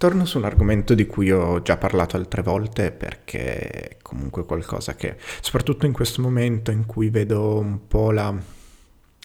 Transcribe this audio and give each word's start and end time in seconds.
Torno 0.00 0.24
su 0.24 0.38
un 0.38 0.46
argomento 0.46 0.94
di 0.94 1.04
cui 1.04 1.30
ho 1.30 1.60
già 1.60 1.76
parlato 1.76 2.16
altre 2.16 2.40
volte 2.40 2.90
perché 2.90 3.58
è 3.58 3.96
comunque 4.00 4.46
qualcosa 4.46 4.94
che, 4.94 5.16
soprattutto 5.42 5.84
in 5.84 5.92
questo 5.92 6.22
momento 6.22 6.70
in 6.70 6.86
cui 6.86 7.10
vedo 7.10 7.58
un 7.58 7.86
po' 7.86 8.10
la... 8.10 8.34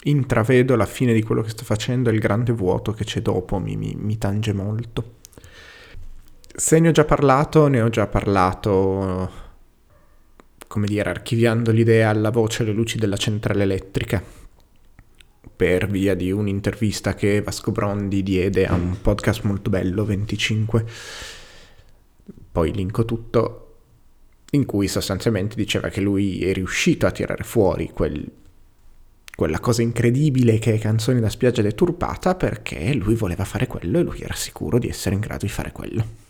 intravedo 0.04 0.76
la 0.76 0.86
fine 0.86 1.14
di 1.14 1.24
quello 1.24 1.42
che 1.44 1.52
sto 1.52 1.64
facendo 1.64 2.10
e 2.10 2.14
il 2.14 2.20
grande 2.20 2.52
vuoto 2.52 2.92
che 2.92 3.06
c'è 3.06 3.22
dopo 3.22 3.58
mi, 3.58 3.78
mi, 3.78 3.96
mi 3.98 4.18
tange 4.18 4.52
molto. 4.52 5.14
Se 6.54 6.78
ne 6.80 6.90
ho 6.90 6.92
già 6.92 7.06
parlato, 7.06 7.70
ne 7.70 7.80
ho 7.80 7.88
già 7.88 8.08
parlato, 8.08 9.32
come 10.68 10.88
dire, 10.88 11.10
archiviando 11.10 11.72
l'idea 11.72 12.10
alla 12.10 12.32
voce 12.32 12.64
alle 12.64 12.74
luci 12.74 12.98
della 12.98 13.16
centrale 13.16 13.64
elettrica 13.64 14.22
per 15.56 15.88
via 15.88 16.16
di 16.16 16.32
un'intervista 16.32 17.14
che 17.14 17.42
Vasco 17.42 17.72
Brondi 17.72 18.22
diede 18.24 18.66
a 18.66 18.74
un 18.74 18.98
podcast 19.02 19.44
molto 19.44 19.70
bello, 19.70 20.04
25, 20.04 20.86
poi 22.52 22.74
linko 22.74 23.06
tutto, 23.06 23.78
in 24.52 24.66
cui 24.66 24.88
sostanzialmente 24.88 25.56
diceva 25.56 25.90
che 25.90 26.02
lui 26.02 26.44
è 26.44 26.54
riuscito 26.54 27.06
a 27.06 27.12
tirare 27.12 27.44
fuori 27.44 27.90
quel, 27.90 28.30
quella 29.36 29.60
cosa 29.60 29.82
incredibile 29.82 30.60
che 30.60 30.74
è 30.74 30.80
Canzoni 30.80 31.20
da 31.20 31.30
spiaggia 31.30 31.62
deturpata 31.62 32.36
perché 32.36 32.94
lui 32.94 33.16
voleva 33.16 33.46
fare 33.46 33.68
quello 33.68 34.00
e 34.00 34.04
lui 34.04 34.22
era 34.22 34.34
sicuro 34.34 34.80
di 34.80 34.88
essere 34.88 35.16
in 35.16 35.22
grado 35.22 35.46
di 35.46 35.52
fare 35.52 35.72
quello. 35.72 36.24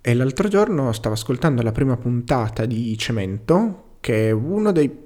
E 0.00 0.14
l'altro 0.14 0.48
giorno 0.48 0.92
stavo 0.92 1.14
ascoltando 1.14 1.62
la 1.62 1.72
prima 1.72 1.96
puntata 1.96 2.66
di 2.66 2.96
Cemento, 2.98 3.96
che 4.00 4.28
è 4.28 4.30
uno 4.32 4.70
dei 4.70 5.03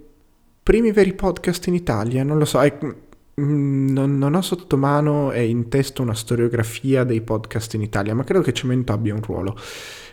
primi 0.68 0.92
veri 0.92 1.14
podcast 1.14 1.66
in 1.68 1.74
Italia, 1.74 2.22
non 2.22 2.36
lo 2.36 2.44
so, 2.44 2.60
è, 2.60 2.78
mm, 2.78 3.88
non, 3.88 4.18
non, 4.18 4.34
ho 4.34 4.42
sotto 4.42 4.76
mano 4.76 5.32
e 5.32 5.48
in 5.48 5.70
testa 5.70 6.02
una 6.02 6.12
storiografia 6.12 7.04
dei 7.04 7.22
podcast 7.22 7.72
in 7.72 7.80
Italia, 7.80 8.14
ma 8.14 8.22
credo 8.22 8.42
che 8.42 8.52
Cemento 8.52 8.92
abbia 8.92 9.14
un 9.14 9.22
ruolo 9.22 9.58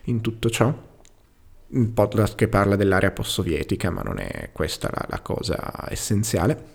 in 0.04 0.22
tutto 0.22 0.50
ciò. 0.50 0.74
Un 1.68 1.94
podcast 1.94 2.36
che 2.36 2.48
parla 2.48 2.78
dell'area 2.78 3.12
post-sovietica, 3.12 3.90
ma 3.90 4.02
non 4.02 4.18
è 4.18 4.52
questa 4.54 4.90
la, 4.94 5.06
la 5.10 5.20
cosa 5.20 5.88
essenziale. 5.90 6.66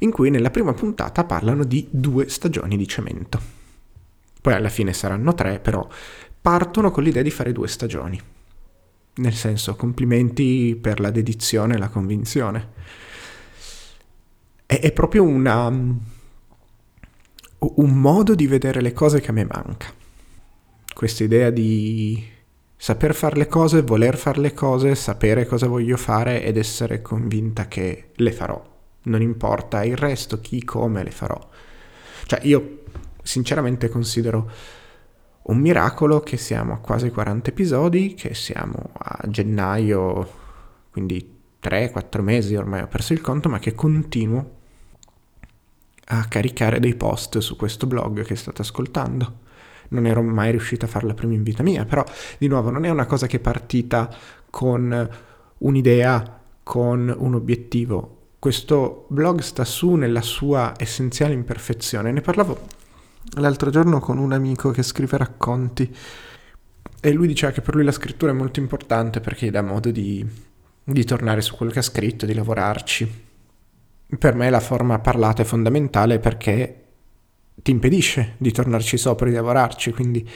In 0.00 0.10
cui 0.10 0.28
nella 0.28 0.50
prima 0.50 0.74
puntata 0.74 1.24
parlano 1.24 1.64
di 1.64 1.88
due 1.90 2.28
stagioni 2.28 2.76
di 2.76 2.86
cemento. 2.86 3.40
Poi 4.42 4.52
alla 4.52 4.68
fine 4.68 4.92
saranno 4.92 5.32
tre, 5.32 5.58
però 5.58 5.88
partono 6.38 6.90
con 6.90 7.02
l'idea 7.02 7.22
di 7.22 7.30
fare 7.30 7.52
due 7.52 7.66
stagioni 7.66 8.20
nel 9.16 9.34
senso 9.34 9.76
complimenti 9.76 10.76
per 10.80 11.00
la 11.00 11.10
dedizione 11.10 11.74
e 11.74 11.78
la 11.78 11.88
convinzione. 11.88 12.72
È, 14.66 14.80
è 14.80 14.92
proprio 14.92 15.22
una, 15.22 15.68
un 15.68 16.00
modo 18.00 18.34
di 18.34 18.46
vedere 18.46 18.80
le 18.80 18.92
cose 18.92 19.20
che 19.20 19.30
a 19.30 19.32
me 19.32 19.44
manca. 19.44 19.92
Questa 20.92 21.24
idea 21.24 21.50
di 21.50 22.32
saper 22.76 23.14
fare 23.14 23.36
le 23.36 23.46
cose, 23.46 23.82
voler 23.82 24.16
fare 24.16 24.40
le 24.40 24.52
cose, 24.52 24.94
sapere 24.94 25.46
cosa 25.46 25.66
voglio 25.66 25.96
fare 25.96 26.42
ed 26.42 26.56
essere 26.56 27.02
convinta 27.02 27.66
che 27.66 28.10
le 28.14 28.32
farò. 28.32 28.72
Non 29.04 29.22
importa 29.22 29.84
il 29.84 29.96
resto, 29.96 30.40
chi, 30.40 30.64
come 30.64 31.02
le 31.02 31.10
farò. 31.10 31.48
Cioè 32.26 32.40
io 32.42 32.82
sinceramente 33.22 33.88
considero 33.88 34.50
un 35.44 35.58
miracolo 35.58 36.20
che 36.20 36.36
siamo 36.36 36.72
a 36.72 36.78
quasi 36.78 37.10
40 37.10 37.50
episodi, 37.50 38.14
che 38.14 38.34
siamo 38.34 38.92
gennaio, 39.28 40.28
quindi 40.90 41.32
3-4 41.62 42.20
mesi 42.20 42.54
ormai 42.54 42.82
ho 42.82 42.88
perso 42.88 43.12
il 43.12 43.20
conto, 43.20 43.48
ma 43.48 43.58
che 43.58 43.74
continuo 43.74 44.50
a 46.06 46.26
caricare 46.26 46.80
dei 46.80 46.94
post 46.94 47.38
su 47.38 47.56
questo 47.56 47.86
blog 47.86 48.22
che 48.24 48.36
state 48.36 48.62
ascoltando. 48.62 49.42
Non 49.88 50.06
ero 50.06 50.22
mai 50.22 50.50
riuscito 50.50 50.84
a 50.84 50.88
farla 50.88 51.14
prima 51.14 51.34
in 51.34 51.42
vita 51.42 51.62
mia, 51.62 51.84
però 51.84 52.04
di 52.38 52.48
nuovo 52.48 52.70
non 52.70 52.84
è 52.84 52.90
una 52.90 53.06
cosa 53.06 53.26
che 53.26 53.36
è 53.36 53.40
partita 53.40 54.14
con 54.50 55.10
un'idea, 55.58 56.40
con 56.62 57.14
un 57.16 57.34
obiettivo. 57.34 58.18
Questo 58.38 59.06
blog 59.08 59.40
sta 59.40 59.64
su 59.64 59.94
nella 59.94 60.20
sua 60.20 60.74
essenziale 60.76 61.32
imperfezione. 61.32 62.12
Ne 62.12 62.20
parlavo 62.20 62.60
l'altro 63.36 63.70
giorno 63.70 64.00
con 64.00 64.18
un 64.18 64.32
amico 64.32 64.70
che 64.70 64.82
scrive 64.82 65.16
racconti 65.16 65.94
e 67.04 67.12
lui 67.12 67.26
diceva 67.26 67.52
che 67.52 67.60
per 67.60 67.74
lui 67.74 67.84
la 67.84 67.92
scrittura 67.92 68.32
è 68.32 68.34
molto 68.34 68.60
importante 68.60 69.20
perché 69.20 69.44
gli 69.44 69.50
dà 69.50 69.60
modo 69.60 69.90
di, 69.90 70.26
di 70.82 71.04
tornare 71.04 71.42
su 71.42 71.54
quello 71.54 71.70
che 71.70 71.80
ha 71.80 71.82
scritto, 71.82 72.24
di 72.24 72.32
lavorarci. 72.32 73.24
Per 74.18 74.34
me 74.34 74.48
la 74.48 74.60
forma 74.60 74.98
parlata 75.00 75.42
è 75.42 75.44
fondamentale 75.44 76.18
perché 76.18 76.84
ti 77.56 77.72
impedisce 77.72 78.36
di 78.38 78.50
tornarci 78.52 78.96
sopra 78.96 79.28
di 79.28 79.34
lavorarci, 79.34 79.92
quindi 79.92 80.26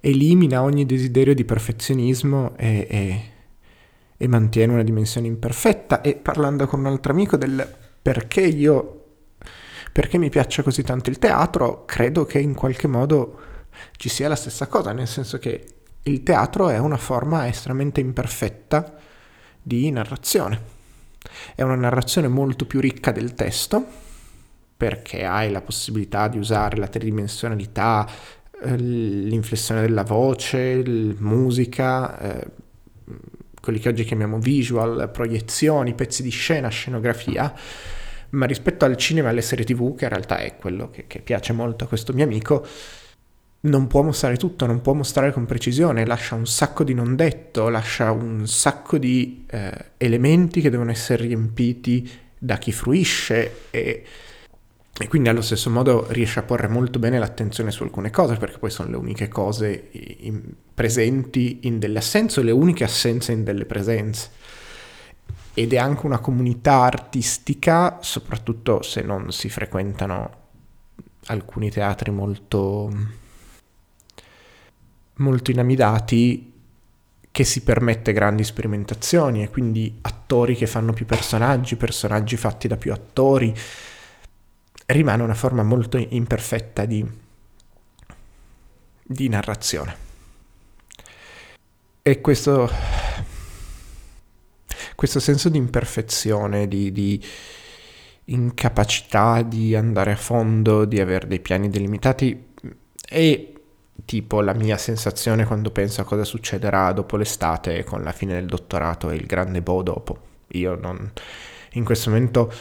elimina 0.00 0.62
ogni 0.62 0.86
desiderio 0.86 1.34
di 1.34 1.44
perfezionismo 1.44 2.56
e, 2.56 2.86
e, 2.88 3.22
e 4.16 4.26
mantiene 4.26 4.72
una 4.72 4.82
dimensione 4.82 5.26
imperfetta. 5.26 6.00
E 6.00 6.14
parlando 6.14 6.66
con 6.66 6.80
un 6.80 6.86
altro 6.86 7.12
amico 7.12 7.36
del 7.36 7.70
perché 8.00 8.40
io 8.40 9.00
perché 9.92 10.16
mi 10.16 10.30
piaccia 10.30 10.62
così 10.62 10.82
tanto 10.82 11.10
il 11.10 11.18
teatro, 11.18 11.84
credo 11.84 12.24
che 12.24 12.38
in 12.38 12.54
qualche 12.54 12.88
modo 12.88 13.40
ci 13.98 14.08
sia 14.08 14.26
la 14.26 14.36
stessa 14.36 14.68
cosa, 14.68 14.92
nel 14.92 15.06
senso 15.06 15.38
che 15.38 15.73
il 16.04 16.22
teatro 16.22 16.68
è 16.68 16.78
una 16.78 16.96
forma 16.96 17.46
estremamente 17.46 18.00
imperfetta 18.00 18.94
di 19.60 19.90
narrazione. 19.90 20.72
È 21.54 21.62
una 21.62 21.76
narrazione 21.76 22.28
molto 22.28 22.66
più 22.66 22.80
ricca 22.80 23.10
del 23.10 23.34
testo, 23.34 23.84
perché 24.76 25.24
hai 25.24 25.50
la 25.50 25.62
possibilità 25.62 26.28
di 26.28 26.38
usare 26.38 26.76
la 26.76 26.88
tridimensionalità, 26.88 28.06
eh, 28.62 28.76
l'inflessione 28.76 29.80
della 29.80 30.02
voce, 30.02 30.82
musica, 31.18 32.18
eh, 32.18 32.46
quelli 33.60 33.78
che 33.78 33.88
oggi 33.88 34.04
chiamiamo 34.04 34.38
visual, 34.38 35.10
proiezioni, 35.10 35.94
pezzi 35.94 36.22
di 36.22 36.30
scena, 36.30 36.68
scenografia 36.68 37.54
ma 38.34 38.46
rispetto 38.46 38.84
al 38.84 38.96
cinema 38.96 39.28
e 39.28 39.30
alle 39.30 39.42
serie 39.42 39.64
tv, 39.64 39.94
che 39.94 40.04
in 40.04 40.10
realtà 40.10 40.38
è 40.38 40.56
quello 40.56 40.90
che, 40.90 41.06
che 41.06 41.20
piace 41.20 41.52
molto 41.52 41.84
a 41.84 41.86
questo 41.86 42.12
mio 42.12 42.24
amico, 42.24 42.66
non 43.64 43.86
può 43.86 44.02
mostrare 44.02 44.36
tutto, 44.36 44.66
non 44.66 44.80
può 44.80 44.92
mostrare 44.92 45.32
con 45.32 45.46
precisione, 45.46 46.04
lascia 46.04 46.34
un 46.34 46.46
sacco 46.46 46.84
di 46.84 46.94
non 46.94 47.16
detto, 47.16 47.68
lascia 47.68 48.10
un 48.10 48.46
sacco 48.46 48.98
di 48.98 49.44
eh, 49.48 49.92
elementi 49.96 50.60
che 50.60 50.70
devono 50.70 50.90
essere 50.90 51.24
riempiti 51.24 52.10
da 52.38 52.58
chi 52.58 52.72
fruisce 52.72 53.68
e, 53.70 54.04
e, 54.98 55.08
quindi 55.08 55.30
allo 55.30 55.40
stesso 55.40 55.70
modo 55.70 56.06
riesce 56.10 56.40
a 56.40 56.42
porre 56.42 56.68
molto 56.68 56.98
bene 56.98 57.18
l'attenzione 57.18 57.70
su 57.70 57.84
alcune 57.84 58.10
cose 58.10 58.36
perché 58.36 58.58
poi 58.58 58.70
sono 58.70 58.90
le 58.90 58.96
uniche 58.96 59.28
cose 59.28 59.88
in, 59.92 60.42
presenti 60.74 61.60
in 61.62 61.78
delle 61.78 61.98
assenze 61.98 62.40
o 62.40 62.42
le 62.42 62.50
uniche 62.50 62.84
assenze 62.84 63.32
in 63.32 63.44
delle 63.44 63.64
presenze. 63.64 64.30
Ed 65.54 65.72
è 65.72 65.78
anche 65.78 66.04
una 66.04 66.18
comunità 66.18 66.82
artistica, 66.82 67.98
soprattutto 68.02 68.82
se 68.82 69.02
non 69.02 69.30
si 69.32 69.48
frequentano 69.48 70.42
alcuni 71.26 71.70
teatri 71.70 72.10
molto, 72.10 72.90
molto 75.16 75.50
inamidati, 75.50 76.52
che 77.30 77.44
si 77.44 77.62
permette 77.62 78.12
grandi 78.12 78.44
sperimentazioni 78.44 79.42
e 79.42 79.50
quindi 79.50 79.98
attori 80.02 80.54
che 80.54 80.66
fanno 80.66 80.92
più 80.92 81.04
personaggi, 81.04 81.76
personaggi 81.76 82.36
fatti 82.36 82.68
da 82.68 82.76
più 82.76 82.92
attori. 82.92 83.52
Rimane 84.86 85.22
una 85.22 85.34
forma 85.34 85.62
molto 85.62 85.96
imperfetta 85.96 86.84
di, 86.84 87.04
di 89.02 89.28
narrazione. 89.28 89.96
E 92.02 92.20
questo 92.20 92.70
questo 94.94 95.20
senso 95.20 95.48
di 95.48 95.58
imperfezione, 95.58 96.68
di, 96.68 96.92
di 96.92 97.22
incapacità 98.26 99.42
di 99.42 99.74
andare 99.74 100.12
a 100.12 100.16
fondo, 100.16 100.84
di 100.84 101.00
avere 101.00 101.26
dei 101.26 101.40
piani 101.40 101.68
delimitati 101.68 102.52
è 103.06 103.52
tipo 104.04 104.40
la 104.40 104.52
mia 104.52 104.76
sensazione 104.76 105.44
quando 105.44 105.70
penso 105.70 106.00
a 106.00 106.04
cosa 106.04 106.24
succederà 106.24 106.92
dopo 106.92 107.16
l'estate 107.16 107.84
con 107.84 108.02
la 108.02 108.12
fine 108.12 108.34
del 108.34 108.46
dottorato 108.46 109.10
e 109.10 109.16
il 109.16 109.26
grande 109.26 109.62
boh 109.62 109.82
dopo. 109.82 110.18
Io 110.48 110.74
non, 110.74 111.10
in 111.72 111.84
questo 111.84 112.10
momento 112.10 112.52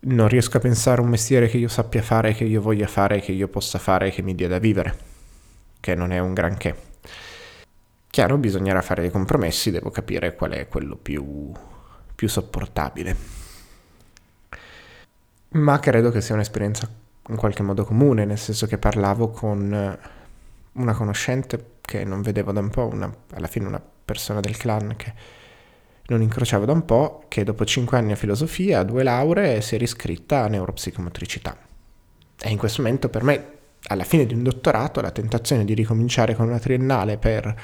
non 0.00 0.28
riesco 0.28 0.56
a 0.56 0.60
pensare 0.60 1.00
a 1.00 1.04
un 1.04 1.10
mestiere 1.10 1.48
che 1.48 1.56
io 1.56 1.68
sappia 1.68 2.02
fare, 2.02 2.34
che 2.34 2.44
io 2.44 2.60
voglia 2.60 2.86
fare, 2.86 3.20
che 3.20 3.32
io 3.32 3.48
possa 3.48 3.78
fare, 3.78 4.10
che 4.10 4.22
mi 4.22 4.34
dia 4.34 4.48
da 4.48 4.58
vivere, 4.58 4.96
che 5.80 5.94
non 5.94 6.12
è 6.12 6.18
un 6.18 6.34
granché. 6.34 6.92
Chiaro, 8.10 8.36
bisognerà 8.36 8.80
fare 8.80 9.00
dei 9.00 9.10
compromessi, 9.10 9.70
devo 9.70 9.90
capire 9.90 10.34
qual 10.36 10.52
è 10.52 10.68
quello 10.68 10.96
più, 10.96 11.52
più 12.14 12.28
sopportabile. 12.28 13.16
Ma 15.48 15.78
credo 15.78 16.10
che 16.10 16.20
sia 16.20 16.34
un'esperienza 16.34 16.88
in 17.28 17.36
qualche 17.36 17.62
modo 17.62 17.84
comune, 17.84 18.24
nel 18.24 18.38
senso 18.38 18.66
che 18.66 18.78
parlavo 18.78 19.30
con 19.30 19.98
una 20.74 20.94
conoscente 20.94 21.72
che 21.80 22.04
non 22.04 22.22
vedevo 22.22 22.52
da 22.52 22.60
un 22.60 22.70
po', 22.70 22.86
una, 22.86 23.12
alla 23.34 23.46
fine 23.46 23.66
una 23.66 23.82
persona 24.04 24.40
del 24.40 24.56
clan 24.56 24.94
che 24.96 25.12
non 26.06 26.20
incrociavo 26.20 26.64
da 26.64 26.72
un 26.72 26.84
po', 26.84 27.24
che 27.28 27.44
dopo 27.44 27.64
5 27.64 27.96
anni 27.96 28.12
a 28.12 28.16
filosofia, 28.16 28.82
due 28.82 29.02
lauree, 29.02 29.60
si 29.60 29.74
è 29.74 29.78
riscritta 29.78 30.42
a 30.42 30.48
neuropsicomotricità. 30.48 31.56
E 32.38 32.50
in 32.50 32.58
questo 32.58 32.82
momento 32.82 33.08
per 33.08 33.22
me 33.22 33.52
alla 33.88 34.04
fine 34.04 34.26
di 34.26 34.34
un 34.34 34.42
dottorato 34.42 35.00
la 35.00 35.10
tentazione 35.10 35.64
di 35.64 35.74
ricominciare 35.74 36.34
con 36.34 36.46
una 36.46 36.58
triennale 36.58 37.18
per 37.18 37.54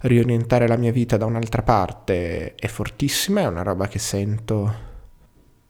riorientare 0.00 0.68
la 0.68 0.76
mia 0.76 0.92
vita 0.92 1.16
da 1.16 1.24
un'altra 1.24 1.62
parte 1.62 2.54
è 2.54 2.66
fortissima, 2.66 3.40
è 3.40 3.46
una 3.46 3.62
roba 3.62 3.88
che 3.88 3.98
sento 3.98 4.94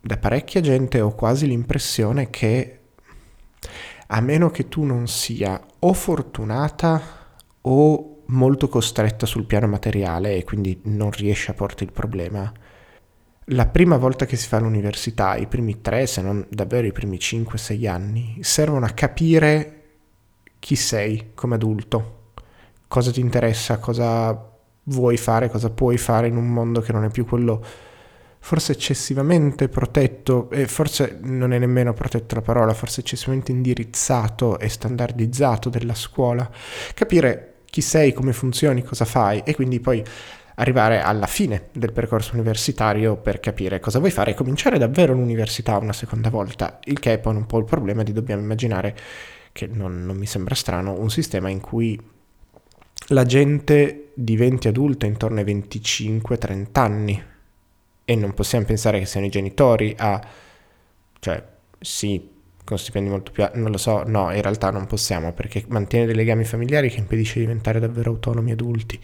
da 0.00 0.16
parecchia 0.16 0.60
gente, 0.60 1.00
ho 1.00 1.14
quasi 1.14 1.46
l'impressione 1.46 2.30
che 2.30 2.80
a 4.08 4.20
meno 4.20 4.50
che 4.50 4.68
tu 4.68 4.84
non 4.84 5.06
sia 5.08 5.60
o 5.78 5.92
fortunata 5.92 7.00
o 7.62 8.22
molto 8.26 8.68
costretta 8.68 9.26
sul 9.26 9.44
piano 9.46 9.66
materiale 9.66 10.36
e 10.36 10.44
quindi 10.44 10.80
non 10.84 11.10
riesci 11.10 11.50
a 11.50 11.54
porti 11.54 11.84
il 11.84 11.92
problema, 11.92 12.52
la 13.50 13.66
prima 13.66 13.96
volta 13.96 14.26
che 14.26 14.36
si 14.36 14.48
fa 14.48 14.58
l'università, 14.58 15.36
i 15.36 15.46
primi 15.46 15.80
tre, 15.80 16.06
se 16.06 16.20
non 16.22 16.44
davvero 16.48 16.86
i 16.86 16.92
primi 16.92 17.16
5-6 17.18 17.88
anni, 17.88 18.38
servono 18.40 18.84
a 18.84 18.90
capire 18.90 19.72
chi 20.58 20.74
sei 20.74 21.30
come 21.34 21.54
adulto, 21.54 22.32
cosa 22.88 23.12
ti 23.12 23.20
interessa, 23.20 23.78
cosa 23.78 24.52
vuoi 24.84 25.16
fare, 25.16 25.48
cosa 25.48 25.70
puoi 25.70 25.96
fare 25.96 26.26
in 26.26 26.36
un 26.36 26.48
mondo 26.48 26.80
che 26.80 26.92
non 26.92 27.04
è 27.04 27.10
più 27.10 27.24
quello 27.24 27.64
forse 28.46 28.70
eccessivamente 28.70 29.68
protetto, 29.68 30.48
e 30.50 30.68
forse 30.68 31.18
non 31.20 31.52
è 31.52 31.58
nemmeno 31.58 31.92
protetto 31.94 32.36
la 32.36 32.42
parola, 32.42 32.74
forse 32.74 33.00
eccessivamente 33.00 33.50
indirizzato 33.50 34.60
e 34.60 34.68
standardizzato 34.68 35.68
della 35.68 35.96
scuola, 35.96 36.48
capire 36.94 37.54
chi 37.64 37.80
sei, 37.80 38.12
come 38.12 38.32
funzioni, 38.32 38.84
cosa 38.84 39.04
fai 39.04 39.42
e 39.44 39.52
quindi 39.52 39.80
poi 39.80 40.00
arrivare 40.54 41.00
alla 41.00 41.26
fine 41.26 41.70
del 41.72 41.90
percorso 41.90 42.34
universitario 42.34 43.16
per 43.16 43.40
capire 43.40 43.80
cosa 43.80 43.98
vuoi 43.98 44.12
fare 44.12 44.30
e 44.30 44.34
cominciare 44.34 44.78
davvero 44.78 45.12
l'università 45.12 45.76
una 45.78 45.92
seconda 45.92 46.30
volta, 46.30 46.78
il 46.84 47.00
che 47.00 47.14
è 47.14 47.18
poi 47.18 47.34
un 47.34 47.46
po' 47.46 47.58
il 47.58 47.64
problema 47.64 48.04
di 48.04 48.12
dobbiamo 48.12 48.42
immaginare, 48.42 48.96
che 49.50 49.66
non, 49.66 50.04
non 50.04 50.16
mi 50.16 50.26
sembra 50.26 50.54
strano, 50.54 50.96
un 50.96 51.10
sistema 51.10 51.48
in 51.48 51.58
cui 51.58 52.00
la 53.08 53.24
gente 53.24 54.12
diventi 54.14 54.68
adulta 54.68 55.04
intorno 55.04 55.40
ai 55.40 55.44
25-30 55.44 56.66
anni 56.74 57.34
e 58.06 58.14
non 58.14 58.32
possiamo 58.32 58.64
pensare 58.64 59.00
che 59.00 59.04
siano 59.04 59.26
i 59.26 59.30
genitori 59.30 59.94
a... 59.98 60.24
cioè 61.18 61.44
sì, 61.80 62.30
con 62.64 62.78
stipendi 62.78 63.10
molto 63.10 63.32
più 63.32 63.42
alti, 63.42 63.58
non 63.58 63.70
lo 63.72 63.78
so, 63.78 64.04
no, 64.06 64.32
in 64.32 64.40
realtà 64.40 64.70
non 64.70 64.86
possiamo 64.86 65.32
perché 65.32 65.64
mantiene 65.68 66.06
dei 66.06 66.14
legami 66.14 66.44
familiari 66.44 66.88
che 66.88 66.98
impedisce 66.98 67.34
di 67.34 67.40
diventare 67.40 67.80
davvero 67.80 68.10
autonomi 68.12 68.52
adulti. 68.52 68.98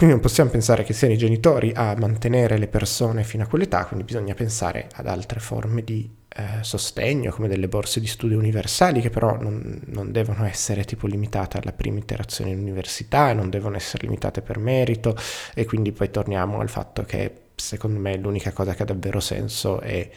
Quindi 0.00 0.16
non 0.16 0.26
possiamo 0.26 0.48
pensare 0.48 0.82
che 0.82 0.94
siano 0.94 1.12
i 1.12 1.18
genitori 1.18 1.72
a 1.74 1.94
mantenere 1.94 2.56
le 2.56 2.68
persone 2.68 3.22
fino 3.22 3.42
a 3.42 3.46
quell'età, 3.46 3.84
quindi 3.84 4.06
bisogna 4.06 4.32
pensare 4.32 4.88
ad 4.94 5.06
altre 5.06 5.40
forme 5.40 5.84
di 5.84 6.10
eh, 6.26 6.62
sostegno, 6.62 7.30
come 7.30 7.48
delle 7.48 7.68
borse 7.68 8.00
di 8.00 8.06
studio 8.06 8.38
universali, 8.38 9.02
che 9.02 9.10
però 9.10 9.36
non, 9.38 9.78
non, 9.88 10.10
devono 10.10 10.46
essere 10.46 10.84
tipo 10.84 11.06
limitate 11.06 11.58
alla 11.58 11.72
prima 11.72 11.98
interazione 11.98 12.52
in 12.52 12.60
università 12.60 13.34
non 13.34 13.50
devono 13.50 13.76
essere 13.76 14.06
limitate 14.06 14.40
per 14.40 14.56
merito. 14.56 15.14
E 15.52 15.66
quindi 15.66 15.92
poi 15.92 16.10
torniamo 16.10 16.60
al 16.60 16.70
fatto 16.70 17.02
che 17.02 17.48
secondo 17.54 18.00
me 18.00 18.16
l'unica 18.16 18.52
cosa 18.52 18.72
che 18.72 18.84
ha 18.84 18.86
davvero 18.86 19.20
senso 19.20 19.80
è 19.80 20.08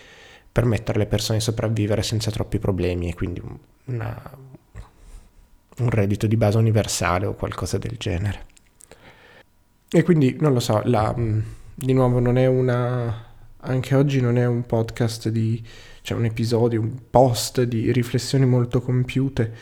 permettere 0.50 1.00
alle 1.00 1.08
persone 1.08 1.40
di 1.40 1.44
sopravvivere 1.44 2.04
senza 2.04 2.32
troppi 2.32 2.58
problemi 2.58 3.10
e 3.10 3.16
quindi 3.16 3.42
una, 3.88 4.38
un 5.80 5.90
reddito 5.90 6.26
di 6.26 6.38
base 6.38 6.58
universale 6.58 7.26
o 7.26 7.34
qualcosa 7.34 7.78
del 7.78 7.98
genere. 7.98 8.52
E 9.96 10.02
quindi 10.02 10.36
non 10.40 10.54
lo 10.54 10.60
so, 10.60 10.82
la, 10.86 11.14
mm, 11.16 11.40
di 11.76 11.94
nuovo 11.94 12.18
non 12.18 12.40
è 12.40 12.48
una... 12.48 13.26
anche 13.60 13.94
oggi 13.94 14.20
non 14.22 14.40
è 14.40 14.46
un 14.48 14.66
podcast 14.66 15.30
di... 15.30 15.64
cioè 16.02 16.18
un 16.18 16.26
episodio, 16.26 16.82
un 16.82 16.98
post 17.12 17.62
di 17.62 17.92
riflessioni 17.92 18.44
molto 18.48 18.82
compiute, 18.82 19.54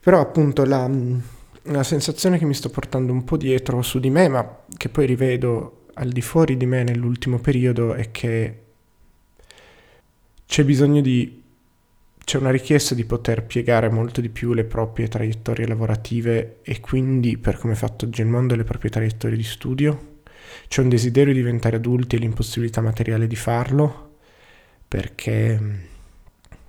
però 0.00 0.20
appunto 0.20 0.64
la, 0.64 0.88
mm, 0.88 1.18
la 1.64 1.82
sensazione 1.82 2.38
che 2.38 2.46
mi 2.46 2.54
sto 2.54 2.70
portando 2.70 3.12
un 3.12 3.22
po' 3.22 3.36
dietro 3.36 3.82
su 3.82 4.00
di 4.00 4.08
me, 4.08 4.28
ma 4.28 4.60
che 4.78 4.88
poi 4.88 5.04
rivedo 5.04 5.88
al 5.92 6.08
di 6.08 6.22
fuori 6.22 6.56
di 6.56 6.64
me 6.64 6.82
nell'ultimo 6.82 7.38
periodo, 7.38 7.92
è 7.92 8.10
che 8.10 8.60
c'è 10.46 10.64
bisogno 10.64 11.02
di 11.02 11.43
c'è 12.24 12.38
una 12.38 12.50
richiesta 12.50 12.94
di 12.94 13.04
poter 13.04 13.44
piegare 13.44 13.90
molto 13.90 14.22
di 14.22 14.30
più 14.30 14.54
le 14.54 14.64
proprie 14.64 15.08
traiettorie 15.08 15.66
lavorative 15.66 16.60
e 16.62 16.80
quindi, 16.80 17.36
per 17.36 17.58
come 17.58 17.74
è 17.74 17.76
fatto 17.76 18.06
oggi 18.06 18.22
il 18.22 18.26
mondo, 18.26 18.56
le 18.56 18.64
proprie 18.64 18.90
traiettorie 18.90 19.36
di 19.36 19.42
studio. 19.42 20.12
C'è 20.66 20.80
un 20.80 20.88
desiderio 20.88 21.34
di 21.34 21.40
diventare 21.40 21.76
adulti 21.76 22.16
e 22.16 22.18
l'impossibilità 22.18 22.80
materiale 22.80 23.26
di 23.26 23.36
farlo, 23.36 24.16
perché 24.88 25.60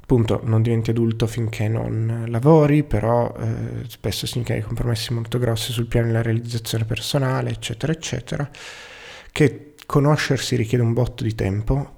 appunto 0.01 0.41
non 0.43 0.61
diventi 0.61 0.89
adulto 0.89 1.25
finché 1.25 1.69
non 1.69 2.25
lavori, 2.27 2.83
però 2.83 3.33
eh, 3.39 3.87
spesso 3.87 4.27
si 4.27 4.39
incarica 4.39 4.67
compromessi 4.67 5.13
molto 5.13 5.39
grossi 5.39 5.71
sul 5.71 5.87
piano 5.87 6.07
della 6.07 6.21
realizzazione 6.21 6.83
personale, 6.83 7.51
eccetera, 7.51 7.93
eccetera, 7.93 8.49
che 9.31 9.75
conoscersi 9.85 10.57
richiede 10.57 10.83
un 10.83 10.93
botto 10.93 11.23
di 11.23 11.33
tempo 11.33 11.94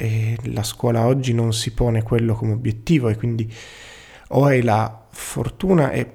e 0.00 0.36
la 0.44 0.62
scuola 0.62 1.06
oggi 1.06 1.34
non 1.34 1.52
si 1.52 1.72
pone 1.72 2.04
quello 2.04 2.36
come 2.36 2.52
obiettivo 2.52 3.08
e 3.08 3.16
quindi 3.16 3.52
o 4.28 4.44
hai 4.44 4.62
la 4.62 5.06
fortuna 5.10 5.90
e 5.90 6.12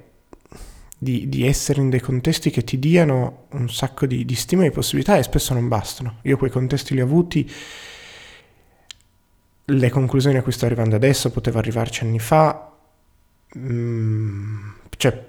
di, 0.98 1.28
di, 1.28 1.46
essere 1.46 1.82
in 1.82 1.90
dei 1.90 2.00
contesti 2.00 2.50
che 2.50 2.64
ti 2.64 2.80
diano 2.80 3.48
un 3.52 3.70
sacco 3.70 4.06
di, 4.06 4.24
di 4.24 4.36
stimoli 4.36 4.68
e 4.68 4.72
possibilità 4.72 5.18
e 5.18 5.24
spesso 5.24 5.54
non 5.54 5.68
bastano. 5.68 6.20
Io 6.22 6.38
quei 6.38 6.50
contesti 6.50 6.94
li 6.94 7.02
ho 7.02 7.04
avuti, 7.04 7.52
le 9.66 9.90
conclusioni 9.90 10.38
a 10.38 10.44
cui 10.44 10.54
sto 10.54 10.66
arrivando 10.66 10.96
adesso 10.96 11.30
potevo 11.30 11.58
arrivarci 11.58 12.06
anni 12.06 12.20
fa, 12.20 12.72
mm, 13.58 14.70
cioè 14.96 15.26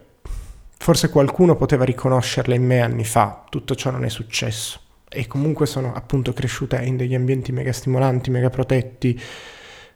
forse 0.79 1.09
qualcuno 1.09 1.57
poteva 1.57 1.83
riconoscerle 1.83 2.55
in 2.55 2.65
me 2.65 2.81
anni 2.83 3.05
fa, 3.05 3.47
tutto 3.51 3.75
ciò 3.75 3.91
non 3.91 4.05
è 4.05 4.09
successo 4.09 4.84
e 5.15 5.27
comunque 5.27 5.67
sono 5.67 5.95
appunto 5.95 6.33
cresciute 6.33 6.77
in 6.85 6.97
degli 6.97 7.15
ambienti 7.15 7.53
mega 7.53 7.73
stimolanti, 7.73 8.31
mega 8.31 8.51
protetti, 8.51 9.19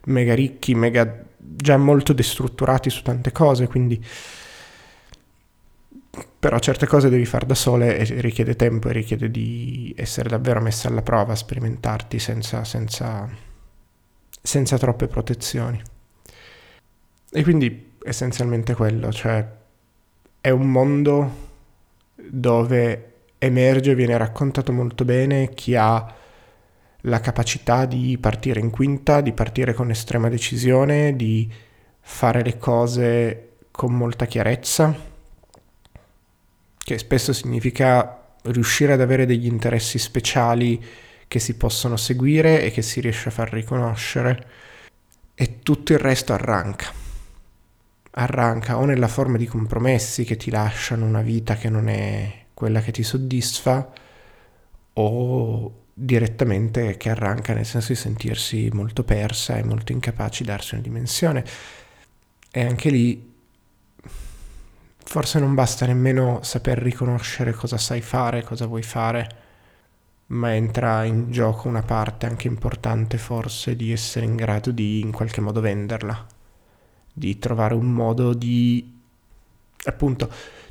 mega 0.05 0.33
ricchi, 0.33 0.73
mega 0.73 1.23
già 1.37 1.77
molto 1.77 2.13
destrutturati 2.13 2.89
su 2.89 3.01
tante 3.01 3.31
cose, 3.31 3.67
quindi 3.67 4.03
però 6.39 6.57
certe 6.59 6.87
cose 6.87 7.09
devi 7.09 7.25
fare 7.25 7.45
da 7.45 7.53
sole 7.53 7.97
e 7.97 8.21
richiede 8.21 8.55
tempo 8.55 8.89
e 8.89 8.93
richiede 8.93 9.29
di 9.29 9.93
essere 9.97 10.29
davvero 10.29 10.61
messa 10.61 10.87
alla 10.87 11.01
prova, 11.01 11.35
sperimentarti 11.35 12.17
senza, 12.17 12.63
senza, 12.63 13.29
senza 14.41 14.77
troppe 14.77 15.07
protezioni. 15.07 15.81
E 17.31 17.43
quindi 17.43 17.91
essenzialmente 18.01 18.73
quello, 18.73 19.11
cioè 19.11 19.45
è 20.41 20.49
un 20.49 20.71
mondo 20.71 21.47
dove 22.15 23.08
emerge, 23.39 23.95
viene 23.95 24.17
raccontato 24.17 24.71
molto 24.71 25.05
bene 25.05 25.53
chi 25.53 25.75
ha 25.75 26.13
la 27.03 27.19
capacità 27.21 27.85
di 27.85 28.17
partire 28.19 28.59
in 28.59 28.69
quinta, 28.69 29.21
di 29.21 29.31
partire 29.31 29.73
con 29.73 29.89
estrema 29.89 30.29
decisione, 30.29 31.15
di 31.15 31.51
fare 32.01 32.43
le 32.43 32.57
cose 32.57 33.53
con 33.71 33.95
molta 33.95 34.25
chiarezza, 34.25 34.93
che 36.77 36.97
spesso 36.97 37.33
significa 37.33 38.33
riuscire 38.43 38.93
ad 38.93 39.01
avere 39.01 39.25
degli 39.25 39.45
interessi 39.45 39.97
speciali 39.97 40.83
che 41.27 41.39
si 41.39 41.55
possono 41.55 41.95
seguire 41.95 42.63
e 42.63 42.71
che 42.71 42.81
si 42.81 42.99
riesce 42.99 43.29
a 43.29 43.31
far 43.31 43.51
riconoscere 43.51 44.47
e 45.35 45.59
tutto 45.59 45.93
il 45.93 45.99
resto 45.99 46.33
arranca. 46.33 46.91
Arranca 48.11 48.77
o 48.77 48.85
nella 48.85 49.07
forma 49.07 49.37
di 49.37 49.45
compromessi 49.45 50.25
che 50.25 50.35
ti 50.35 50.49
lasciano 50.49 51.05
una 51.05 51.21
vita 51.21 51.55
che 51.55 51.69
non 51.69 51.87
è 51.87 52.38
quella 52.59 52.81
che 52.81 52.91
ti 52.91 53.03
soddisfa 53.03 53.89
o 54.91 55.73
direttamente 55.93 56.97
che 56.97 57.09
arranca 57.09 57.53
nel 57.53 57.65
senso 57.65 57.93
di 57.93 57.95
sentirsi 57.95 58.69
molto 58.73 59.05
persa 59.05 59.55
e 59.55 59.63
molto 59.63 59.93
incapaci 59.93 60.43
di 60.43 60.49
darsi 60.49 60.73
una 60.73 60.83
dimensione. 60.83 61.45
E 62.51 62.61
anche 62.61 62.89
lì 62.89 63.33
forse 65.05 65.39
non 65.39 65.53
basta 65.53 65.85
nemmeno 65.85 66.39
saper 66.43 66.79
riconoscere 66.79 67.53
cosa 67.53 67.77
sai 67.77 68.01
fare, 68.01 68.43
cosa 68.43 68.65
vuoi 68.65 68.83
fare, 68.83 69.29
ma 70.27 70.53
entra 70.53 71.05
in 71.05 71.31
gioco 71.31 71.69
una 71.69 71.81
parte 71.81 72.25
anche 72.25 72.47
importante 72.47 73.17
forse 73.17 73.77
di 73.77 73.93
essere 73.93 74.25
in 74.25 74.35
grado 74.35 74.71
di 74.71 74.99
in 74.99 75.13
qualche 75.13 75.39
modo 75.39 75.61
venderla, 75.61 76.25
di 77.13 77.39
trovare 77.39 77.73
un 77.73 77.89
modo 77.89 78.33
di 78.33 78.97
appunto 79.85 80.29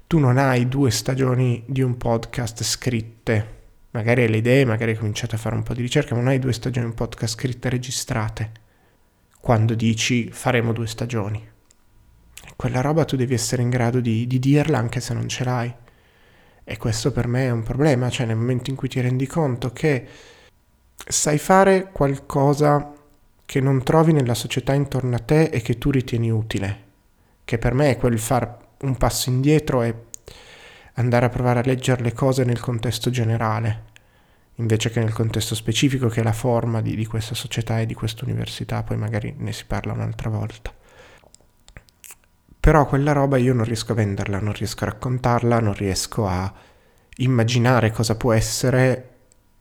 tu 0.08 0.18
non 0.18 0.38
hai 0.38 0.68
due 0.68 0.90
stagioni 0.90 1.62
di 1.66 1.82
un 1.82 1.98
podcast 1.98 2.64
scritte, 2.64 3.56
magari 3.90 4.22
hai 4.22 4.30
le 4.30 4.38
idee, 4.38 4.64
magari 4.64 4.92
hai 4.92 4.96
cominciato 4.96 5.34
a 5.34 5.38
fare 5.38 5.54
un 5.54 5.62
po' 5.62 5.74
di 5.74 5.82
ricerca, 5.82 6.14
ma 6.14 6.22
non 6.22 6.30
hai 6.30 6.38
due 6.38 6.54
stagioni 6.54 6.86
di 6.86 6.92
un 6.92 6.96
podcast 6.96 7.34
scritte 7.34 7.68
registrate. 7.68 8.52
Quando 9.38 9.74
dici 9.74 10.30
faremo 10.32 10.72
due 10.72 10.86
stagioni. 10.86 11.46
Quella 12.56 12.80
roba 12.80 13.04
tu 13.04 13.16
devi 13.16 13.34
essere 13.34 13.60
in 13.60 13.68
grado 13.68 14.00
di, 14.00 14.26
di 14.26 14.38
dirla 14.38 14.78
anche 14.78 15.00
se 15.00 15.12
non 15.12 15.28
ce 15.28 15.44
l'hai. 15.44 15.74
E 16.64 16.76
questo 16.78 17.12
per 17.12 17.26
me 17.26 17.44
è 17.44 17.50
un 17.50 17.62
problema, 17.62 18.08
cioè 18.08 18.24
nel 18.24 18.36
momento 18.36 18.70
in 18.70 18.76
cui 18.76 18.88
ti 18.88 19.02
rendi 19.02 19.26
conto 19.26 19.72
che 19.72 20.06
sai 21.06 21.36
fare 21.36 21.90
qualcosa 21.92 22.94
che 23.44 23.60
non 23.60 23.82
trovi 23.82 24.14
nella 24.14 24.34
società 24.34 24.72
intorno 24.72 25.16
a 25.16 25.20
te 25.20 25.44
e 25.44 25.60
che 25.60 25.76
tu 25.76 25.90
ritieni 25.90 26.30
utile 26.30 26.86
che 27.48 27.56
per 27.56 27.72
me 27.72 27.92
è 27.92 27.96
quel 27.96 28.18
far 28.18 28.67
un 28.80 28.96
passo 28.96 29.30
indietro 29.30 29.82
e 29.82 29.94
andare 30.94 31.26
a 31.26 31.28
provare 31.28 31.60
a 31.60 31.62
leggere 31.64 32.02
le 32.02 32.12
cose 32.12 32.44
nel 32.44 32.60
contesto 32.60 33.10
generale, 33.10 33.84
invece 34.56 34.90
che 34.90 35.00
nel 35.00 35.12
contesto 35.12 35.54
specifico 35.54 36.08
che 36.08 36.20
è 36.20 36.24
la 36.24 36.32
forma 36.32 36.80
di, 36.80 36.96
di 36.96 37.06
questa 37.06 37.34
società 37.34 37.80
e 37.80 37.86
di 37.86 37.94
questa 37.94 38.24
università, 38.24 38.82
poi 38.82 38.96
magari 38.96 39.34
ne 39.38 39.52
si 39.52 39.64
parla 39.66 39.92
un'altra 39.92 40.30
volta. 40.30 40.74
Però 42.60 42.86
quella 42.86 43.12
roba 43.12 43.36
io 43.36 43.54
non 43.54 43.64
riesco 43.64 43.92
a 43.92 43.94
venderla, 43.94 44.40
non 44.40 44.52
riesco 44.52 44.84
a 44.84 44.88
raccontarla, 44.88 45.60
non 45.60 45.74
riesco 45.74 46.26
a 46.26 46.52
immaginare 47.18 47.90
cosa 47.90 48.16
può 48.16 48.32
essere 48.32 49.10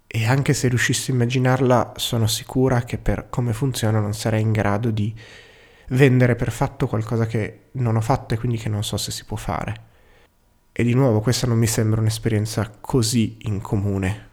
e 0.08 0.26
anche 0.26 0.54
se 0.54 0.68
riuscissi 0.68 1.12
a 1.12 1.14
immaginarla 1.14 1.94
sono 1.98 2.28
sicura 2.28 2.84
che 2.84 2.98
per 2.98 3.28
come 3.30 3.54
funziona 3.54 4.00
non 4.00 4.14
sarei 4.14 4.42
in 4.42 4.52
grado 4.52 4.90
di 4.90 5.14
vendere 5.90 6.36
per 6.36 6.52
fatto 6.52 6.88
qualcosa 6.88 7.26
che 7.26 7.70
non 7.74 7.96
ho 7.96 8.02
fatto 8.02 8.34
e 8.34 8.38
quindi 8.38 8.58
che 8.58 8.70
non 8.70 8.84
so 8.84 8.98
se 8.98 9.12
si 9.12 9.26
può 9.26 9.38
fare. 9.38 9.86
E 10.72 10.84
di 10.84 10.94
nuovo 10.94 11.22
questa 11.22 11.48
non 11.48 11.58
mi 11.58 11.68
sembra 11.68 12.02
un'esperienza 12.02 12.72
così 12.80 13.38
incomune 13.42 14.26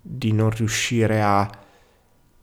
di 0.00 0.32
non 0.32 0.50
riuscire 0.50 1.22
a 1.22 1.50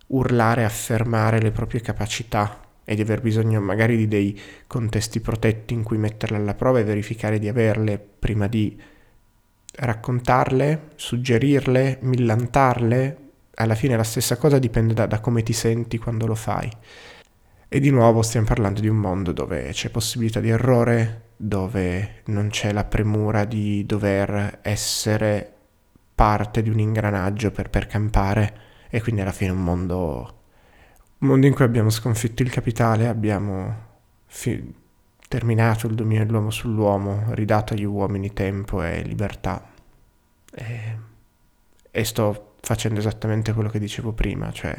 urlare, 0.07 0.65
affermare 0.65 1.39
le 1.39 1.51
proprie 1.51 1.81
capacità 1.81 2.59
e 2.83 2.95
di 2.95 3.01
aver 3.01 3.21
bisogno 3.21 3.61
magari 3.61 3.95
di 3.95 4.07
dei 4.07 4.39
contesti 4.67 5.21
protetti 5.21 5.73
in 5.73 5.83
cui 5.83 5.97
metterle 5.97 6.37
alla 6.37 6.55
prova 6.55 6.79
e 6.79 6.83
verificare 6.83 7.39
di 7.39 7.47
averle 7.47 7.97
prima 7.97 8.47
di 8.47 8.77
raccontarle, 9.73 10.89
suggerirle, 10.95 11.99
millantarle, 12.01 13.17
alla 13.55 13.75
fine 13.75 13.95
la 13.95 14.03
stessa 14.03 14.37
cosa 14.37 14.59
dipende 14.59 14.93
da, 14.93 15.05
da, 15.05 15.19
come 15.19 15.43
ti 15.43 15.53
senti 15.53 15.97
quando 15.97 16.25
lo 16.25 16.35
fai. 16.35 16.69
E 17.73 17.79
di 17.79 17.89
nuovo 17.89 18.21
stiamo 18.21 18.47
parlando 18.47 18.81
di 18.81 18.89
un 18.89 18.97
mondo 18.97 19.31
dove 19.31 19.69
c'è 19.71 19.89
possibilità 19.89 20.41
di 20.41 20.49
errore, 20.49 21.29
dove 21.37 22.21
non 22.25 22.49
c'è 22.49 22.73
la 22.73 22.83
premura 22.83 23.45
di 23.45 23.85
dover 23.85 24.59
essere 24.61 25.53
parte 26.13 26.61
di 26.63 26.69
un 26.69 26.79
ingranaggio 26.79 27.49
per, 27.51 27.69
per 27.69 27.87
campare 27.87 28.57
e 28.89 29.01
quindi 29.01 29.21
alla 29.21 29.31
fine 29.31 29.51
un 29.51 29.63
mondo, 29.63 30.41
un 31.19 31.27
mondo 31.29 31.47
in 31.47 31.53
cui 31.53 31.63
abbiamo 31.63 31.89
sconfitto 31.89 32.43
il 32.43 32.49
capitale, 32.49 33.07
abbiamo 33.07 33.73
fi- 34.25 34.73
terminato 35.29 35.87
il 35.87 35.95
dominio 35.95 36.25
dell'uomo 36.25 36.49
sull'uomo, 36.49 37.27
ridato 37.35 37.73
agli 37.73 37.85
uomini 37.85 38.33
tempo 38.33 38.83
e 38.83 39.01
libertà. 39.01 39.71
E, 40.53 40.97
e 41.89 42.03
sto 42.03 42.55
facendo 42.59 42.99
esattamente 42.99 43.53
quello 43.53 43.69
che 43.69 43.79
dicevo 43.79 44.11
prima, 44.11 44.51
cioè 44.51 44.75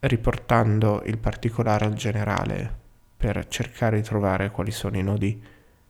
riportando 0.00 1.02
il 1.06 1.18
particolare 1.18 1.84
al 1.84 1.94
generale 1.94 2.84
per 3.16 3.46
cercare 3.48 3.96
di 3.96 4.02
trovare 4.02 4.50
quali 4.50 4.70
sono 4.70 4.96
i 4.96 5.02
nodi 5.02 5.42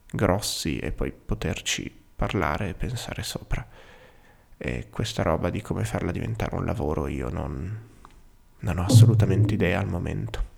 grossi 0.09 0.77
e 0.79 0.91
poi 0.91 1.11
poterci 1.11 1.93
parlare 2.15 2.69
e 2.69 2.73
pensare 2.73 3.23
sopra. 3.23 3.65
E 4.57 4.87
questa 4.89 5.23
roba 5.23 5.49
di 5.49 5.61
come 5.61 5.83
farla 5.83 6.11
diventare 6.11 6.55
un 6.55 6.65
lavoro 6.65 7.07
io 7.07 7.29
non, 7.29 7.79
non 8.59 8.77
ho 8.79 8.85
assolutamente 8.85 9.53
idea 9.53 9.79
al 9.79 9.87
momento. 9.87 10.55